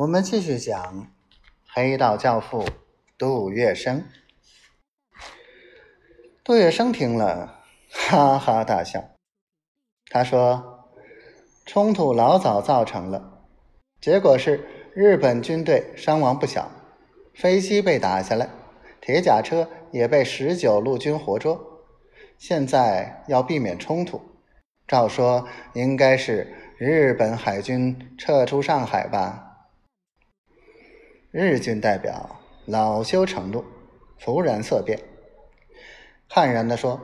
[0.00, 1.08] 我们继续讲
[1.74, 2.64] 黑道教父
[3.18, 4.02] 杜月笙。
[6.42, 7.60] 杜月笙听了，
[7.90, 9.04] 哈哈大笑。
[10.10, 10.88] 他说
[11.66, 13.42] ：“冲突老早造成了，
[14.00, 16.70] 结果是日本军队伤亡不小，
[17.34, 18.48] 飞机被打下来，
[19.02, 21.84] 铁甲车也被十九路军活捉。
[22.38, 24.18] 现在要避免冲突，
[24.88, 29.48] 照说应该是日本海军撤出上海吧。”
[31.32, 33.64] 日军代表恼羞成怒，
[34.18, 34.98] 突然色变，
[36.28, 37.00] 悍然地说：“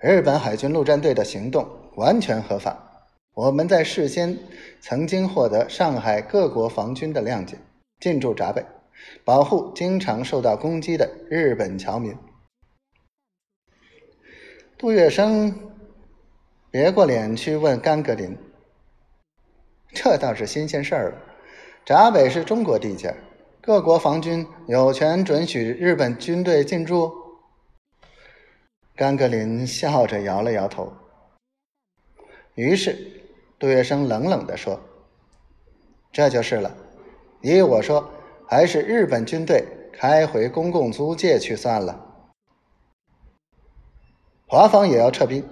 [0.00, 4.36] 日本海军陆战队的行动完全合法，我们在事先
[4.80, 7.56] 曾经获得上海各国防军的谅解，
[8.00, 8.66] 进驻闸北，
[9.24, 12.12] 保护经常受到攻击的日本侨民。”
[14.76, 15.54] 杜月笙
[16.72, 18.36] 别过脸去问甘格林
[19.94, 21.22] ：“这倒是新鲜事儿了。”
[21.86, 23.14] 闸北是中国地界，
[23.62, 27.12] 各国防军有权准许日本军队进驻。
[28.96, 30.92] 甘格林笑着摇了摇头。
[32.56, 32.98] 于是
[33.56, 34.80] 杜月笙冷冷地说
[36.10, 36.76] ：“这就是了。
[37.40, 38.10] 依我说，
[38.48, 42.04] 还是日本军队开回公共租界去算了。
[44.48, 45.48] 华方也要撤兵，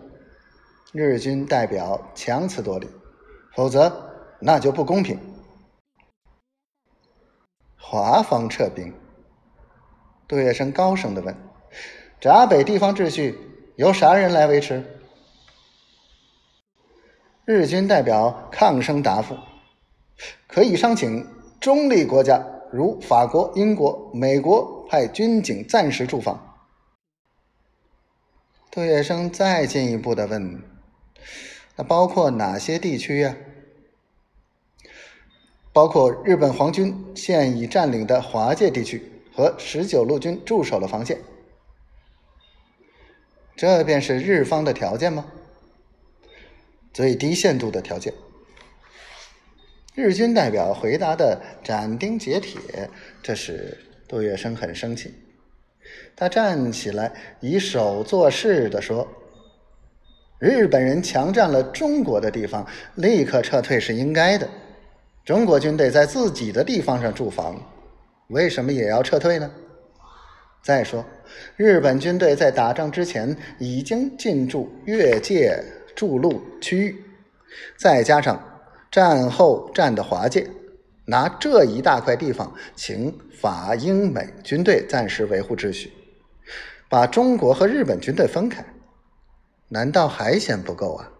[0.91, 2.89] 日军代表强词夺理，
[3.55, 5.17] 否则那就不公平。”
[7.87, 8.95] 华方撤兵，
[10.27, 11.37] 杜月笙高声的问
[12.19, 13.39] ：“闸北地方秩序
[13.77, 14.83] 由啥人来维持？”
[17.45, 19.37] 日军代表抗声答复
[20.49, 21.29] ：“可以商请
[21.61, 26.57] 中立国家，如法国、英国、美国派军警暂时驻防。”
[28.73, 30.63] 杜月笙再进一步的问
[31.77, 33.37] ：“那包括哪些地区呀？”
[35.75, 39.03] 包括日本皇军现已占领的华界地区
[39.35, 41.19] 和十九路军驻守的防线，
[43.57, 45.27] 这便是日方的条件吗？
[46.93, 48.15] 最低限度的条件。
[49.97, 52.89] 日军代表回答的斩钉截铁，
[53.21, 53.77] 这使
[54.07, 55.13] 杜月笙很生气。
[56.15, 59.09] 他站起来，以手作势的说
[60.39, 62.65] ：“日本人强占了中国的地方，
[62.95, 64.49] 立刻撤退是应该的。”
[65.25, 67.59] 中国军队在自己的地方上驻防，
[68.29, 69.51] 为什么也要撤退呢？
[70.63, 71.03] 再说，
[71.57, 75.65] 日本军队在打仗之前已经进驻越界
[75.97, 77.05] 筑路区域，
[77.79, 78.39] 再加上
[78.91, 80.47] 战后占的华界，
[81.07, 85.91] 拿这一大块地方请法英美军队暂时维护秩序，
[86.91, 88.63] 把中国和日本军队分开，
[89.69, 91.11] 难道还嫌不够啊？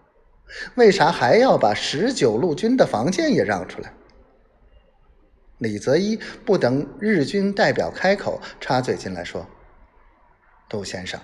[0.75, 3.93] 为啥还要把十九路军的防线也让出来？
[5.59, 9.47] 李泽一不等日军代表开口，插嘴进来说
[10.69, 11.19] ：“杜先生，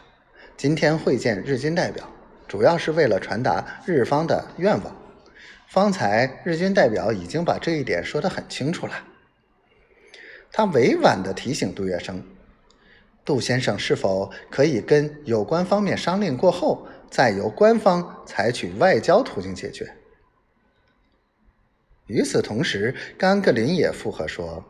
[0.56, 2.08] 今天会见日军代表，
[2.46, 4.96] 主要是为了传达日方的愿望。
[5.68, 8.92] 方才日军代表已经把这一点说得很清楚了。”
[10.52, 12.20] 他委婉地提醒杜月笙
[13.24, 19.92] ：“杜先生是否可以跟有关方面商量过后？”再由官方采取外交途径解决。
[22.06, 24.64] 与此同时，甘格林也附和说：“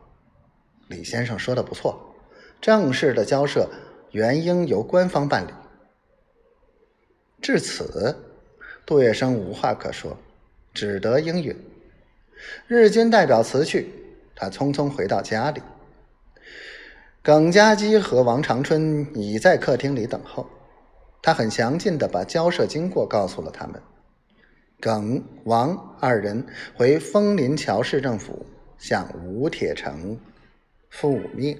[0.89, 2.15] 李先生说的不错，
[2.59, 3.69] 正式的交涉
[4.11, 5.51] 原应由官方办理。”
[7.41, 8.15] 至此，
[8.85, 10.17] 杜月笙无话可说，
[10.73, 11.55] 只得应允。
[12.67, 13.91] 日军代表辞去，
[14.35, 15.61] 他匆匆回到家里。
[17.23, 20.47] 耿家基和王长春已在客厅里等候。
[21.21, 23.81] 他很详尽的把交涉经过告诉了他们。
[24.79, 26.43] 耿、王二人
[26.75, 28.45] 回枫林桥市政府
[28.77, 30.19] 向吴铁城
[30.89, 31.55] 复命。